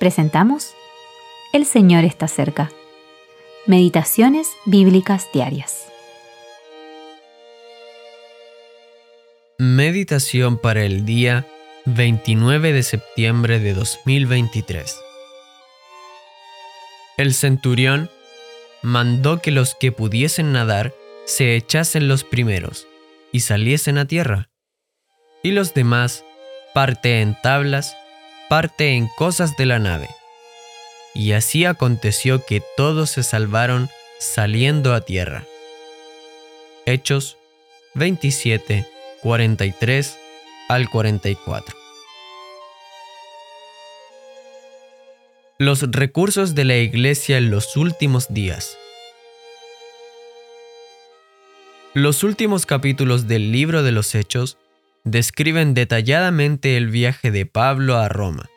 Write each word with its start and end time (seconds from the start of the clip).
presentamos 0.00 0.72
El 1.52 1.66
Señor 1.66 2.04
está 2.04 2.26
cerca. 2.26 2.72
Meditaciones 3.66 4.48
Bíblicas 4.64 5.28
Diarias. 5.32 5.86
Meditación 9.58 10.56
para 10.56 10.84
el 10.84 11.04
día 11.04 11.46
29 11.84 12.72
de 12.72 12.82
septiembre 12.82 13.60
de 13.60 13.74
2023. 13.74 14.98
El 17.18 17.34
centurión 17.34 18.08
mandó 18.80 19.42
que 19.42 19.50
los 19.50 19.74
que 19.74 19.92
pudiesen 19.92 20.52
nadar 20.52 20.94
se 21.26 21.56
echasen 21.56 22.08
los 22.08 22.24
primeros 22.24 22.86
y 23.32 23.40
saliesen 23.40 23.98
a 23.98 24.06
tierra, 24.06 24.48
y 25.42 25.50
los 25.50 25.74
demás 25.74 26.24
parte 26.72 27.20
en 27.20 27.36
tablas 27.42 27.94
parte 28.50 28.96
en 28.96 29.06
cosas 29.06 29.56
de 29.56 29.64
la 29.64 29.78
nave. 29.78 30.08
Y 31.14 31.32
así 31.32 31.64
aconteció 31.64 32.44
que 32.44 32.60
todos 32.76 33.10
se 33.10 33.22
salvaron 33.22 33.88
saliendo 34.18 34.92
a 34.92 35.02
tierra. 35.02 35.44
Hechos 36.84 37.36
27, 37.94 38.88
43 39.22 40.18
al 40.68 40.90
44. 40.90 41.76
Los 45.58 45.82
recursos 45.92 46.56
de 46.56 46.64
la 46.64 46.76
Iglesia 46.76 47.38
en 47.38 47.52
los 47.52 47.76
últimos 47.76 48.34
días. 48.34 48.76
Los 51.94 52.24
últimos 52.24 52.66
capítulos 52.66 53.28
del 53.28 53.52
libro 53.52 53.84
de 53.84 53.92
los 53.92 54.12
Hechos 54.16 54.58
describen 55.04 55.74
detalladamente 55.74 56.76
el 56.76 56.88
viaje 56.88 57.30
de 57.30 57.46
Pablo 57.46 57.96
a 57.96 58.08
Roma. 58.08 58.48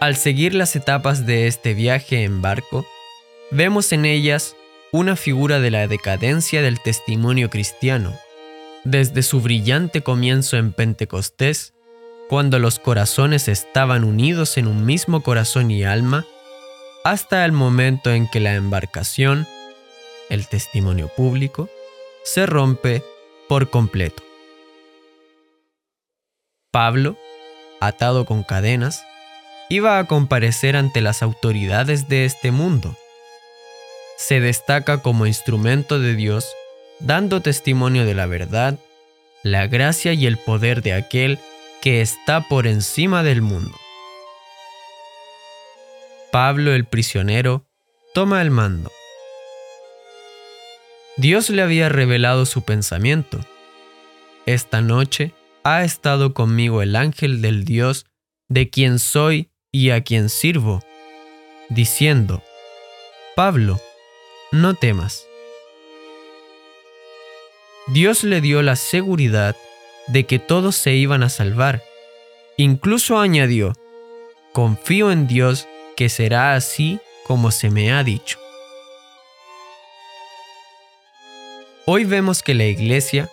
Al 0.00 0.16
seguir 0.16 0.54
las 0.54 0.76
etapas 0.76 1.24
de 1.24 1.46
este 1.46 1.72
viaje 1.72 2.24
en 2.24 2.42
barco, 2.42 2.86
vemos 3.50 3.92
en 3.92 4.04
ellas 4.04 4.54
una 4.92 5.16
figura 5.16 5.60
de 5.60 5.70
la 5.70 5.88
decadencia 5.88 6.62
del 6.62 6.80
testimonio 6.80 7.48
cristiano, 7.48 8.14
desde 8.84 9.22
su 9.22 9.40
brillante 9.40 10.02
comienzo 10.02 10.58
en 10.58 10.72
Pentecostés, 10.72 11.72
cuando 12.28 12.58
los 12.58 12.78
corazones 12.78 13.48
estaban 13.48 14.04
unidos 14.04 14.58
en 14.58 14.66
un 14.66 14.84
mismo 14.84 15.22
corazón 15.22 15.70
y 15.70 15.84
alma, 15.84 16.26
hasta 17.04 17.44
el 17.44 17.52
momento 17.52 18.10
en 18.10 18.28
que 18.28 18.40
la 18.40 18.54
embarcación, 18.54 19.46
el 20.28 20.48
testimonio 20.48 21.08
público, 21.16 21.70
se 22.24 22.46
rompe 22.46 23.02
por 23.48 23.70
completo. 23.70 24.25
Pablo, 26.76 27.16
atado 27.80 28.26
con 28.26 28.42
cadenas, 28.42 29.02
iba 29.70 29.98
a 29.98 30.06
comparecer 30.06 30.76
ante 30.76 31.00
las 31.00 31.22
autoridades 31.22 32.06
de 32.06 32.26
este 32.26 32.50
mundo. 32.50 32.94
Se 34.18 34.40
destaca 34.40 35.00
como 35.00 35.26
instrumento 35.26 35.98
de 35.98 36.14
Dios, 36.14 36.46
dando 37.00 37.40
testimonio 37.40 38.04
de 38.04 38.12
la 38.12 38.26
verdad, 38.26 38.78
la 39.42 39.66
gracia 39.68 40.12
y 40.12 40.26
el 40.26 40.36
poder 40.36 40.82
de 40.82 40.92
aquel 40.92 41.38
que 41.80 42.02
está 42.02 42.42
por 42.42 42.66
encima 42.66 43.22
del 43.22 43.40
mundo. 43.40 43.74
Pablo 46.30 46.74
el 46.74 46.84
prisionero 46.84 47.64
toma 48.12 48.42
el 48.42 48.50
mando. 48.50 48.92
Dios 51.16 51.48
le 51.48 51.62
había 51.62 51.88
revelado 51.88 52.44
su 52.44 52.64
pensamiento. 52.66 53.40
Esta 54.44 54.82
noche 54.82 55.32
ha 55.68 55.82
estado 55.82 56.32
conmigo 56.32 56.80
el 56.80 56.94
ángel 56.94 57.42
del 57.42 57.64
Dios 57.64 58.06
de 58.48 58.70
quien 58.70 59.00
soy 59.00 59.50
y 59.72 59.90
a 59.90 60.04
quien 60.04 60.28
sirvo, 60.28 60.80
diciendo, 61.70 62.40
Pablo, 63.34 63.80
no 64.52 64.74
temas. 64.74 65.26
Dios 67.88 68.22
le 68.22 68.40
dio 68.40 68.62
la 68.62 68.76
seguridad 68.76 69.56
de 70.06 70.24
que 70.24 70.38
todos 70.38 70.76
se 70.76 70.94
iban 70.94 71.24
a 71.24 71.28
salvar. 71.28 71.82
Incluso 72.56 73.18
añadió, 73.18 73.72
confío 74.52 75.10
en 75.10 75.26
Dios 75.26 75.66
que 75.96 76.08
será 76.08 76.54
así 76.54 77.00
como 77.24 77.50
se 77.50 77.70
me 77.70 77.90
ha 77.90 78.04
dicho. 78.04 78.38
Hoy 81.86 82.04
vemos 82.04 82.44
que 82.44 82.54
la 82.54 82.66
iglesia, 82.66 83.28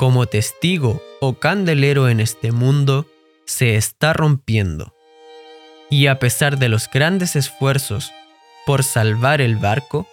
como 0.00 0.24
testigo 0.24 1.02
o 1.20 1.34
candelero 1.34 2.08
en 2.08 2.20
este 2.20 2.52
mundo 2.52 3.06
se 3.44 3.76
está 3.76 4.14
rompiendo. 4.14 4.94
Y 5.90 6.06
a 6.06 6.18
pesar 6.18 6.56
de 6.56 6.70
los 6.70 6.88
grandes 6.88 7.36
esfuerzos 7.36 8.10
por 8.64 8.82
salvar 8.82 9.42
el 9.42 9.56
barco, 9.56 10.08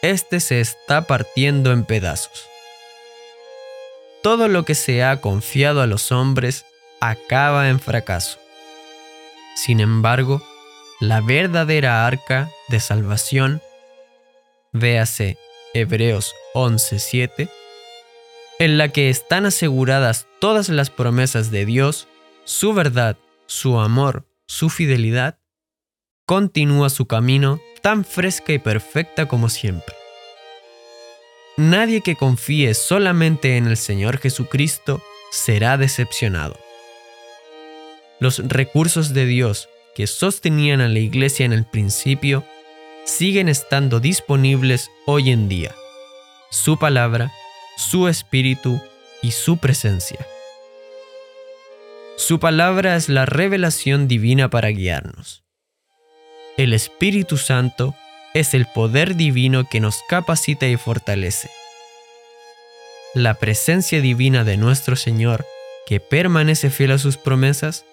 este 0.00 0.40
se 0.40 0.62
está 0.62 1.02
partiendo 1.02 1.70
en 1.70 1.84
pedazos. 1.84 2.46
Todo 4.22 4.48
lo 4.48 4.64
que 4.64 4.74
se 4.74 5.04
ha 5.04 5.20
confiado 5.20 5.82
a 5.82 5.86
los 5.86 6.12
hombres 6.12 6.64
acaba 7.02 7.68
en 7.68 7.78
fracaso. 7.78 8.38
Sin 9.54 9.80
embargo, 9.80 10.42
la 10.98 11.20
verdadera 11.20 12.06
arca 12.06 12.48
de 12.68 12.80
salvación, 12.80 13.60
véase 14.72 15.36
Hebreos 15.74 16.34
11:7, 16.54 17.50
en 18.60 18.76
la 18.76 18.90
que 18.90 19.08
están 19.08 19.46
aseguradas 19.46 20.28
todas 20.38 20.68
las 20.68 20.90
promesas 20.90 21.50
de 21.50 21.64
Dios, 21.64 22.08
su 22.44 22.74
verdad, 22.74 23.16
su 23.46 23.80
amor, 23.80 24.28
su 24.46 24.68
fidelidad, 24.68 25.38
continúa 26.26 26.90
su 26.90 27.06
camino 27.06 27.58
tan 27.80 28.04
fresca 28.04 28.52
y 28.52 28.58
perfecta 28.58 29.26
como 29.26 29.48
siempre. 29.48 29.94
Nadie 31.56 32.02
que 32.02 32.16
confíe 32.16 32.74
solamente 32.74 33.56
en 33.56 33.66
el 33.66 33.78
Señor 33.78 34.18
Jesucristo 34.18 35.02
será 35.32 35.78
decepcionado. 35.78 36.58
Los 38.18 38.46
recursos 38.46 39.14
de 39.14 39.24
Dios 39.24 39.70
que 39.94 40.06
sostenían 40.06 40.82
a 40.82 40.88
la 40.88 40.98
iglesia 40.98 41.46
en 41.46 41.54
el 41.54 41.64
principio 41.64 42.44
siguen 43.06 43.48
estando 43.48 44.00
disponibles 44.00 44.90
hoy 45.06 45.30
en 45.30 45.48
día. 45.48 45.74
Su 46.50 46.78
palabra 46.78 47.32
su 47.80 48.08
espíritu 48.08 48.78
y 49.22 49.30
su 49.30 49.56
presencia. 49.56 50.18
Su 52.16 52.38
palabra 52.38 52.94
es 52.94 53.08
la 53.08 53.24
revelación 53.24 54.06
divina 54.06 54.50
para 54.50 54.68
guiarnos. 54.68 55.44
El 56.58 56.74
Espíritu 56.74 57.38
Santo 57.38 57.94
es 58.34 58.52
el 58.52 58.66
poder 58.66 59.16
divino 59.16 59.64
que 59.64 59.80
nos 59.80 60.02
capacita 60.08 60.66
y 60.66 60.76
fortalece. 60.76 61.50
La 63.14 63.34
presencia 63.34 64.02
divina 64.02 64.44
de 64.44 64.58
nuestro 64.58 64.94
Señor, 64.94 65.46
que 65.86 66.00
permanece 66.00 66.68
fiel 66.68 66.92
a 66.92 66.98
sus 66.98 67.16
promesas, 67.16 67.86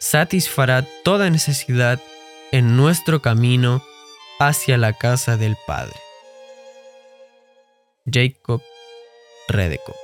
satisfará 0.00 0.86
toda 1.04 1.28
necesidad 1.28 2.00
en 2.50 2.76
nuestro 2.78 3.20
camino 3.20 3.84
hacia 4.40 4.78
la 4.78 4.94
casa 4.94 5.36
del 5.36 5.56
Padre. 5.66 6.00
Jacob 8.10 8.62
Redeco. 9.52 10.01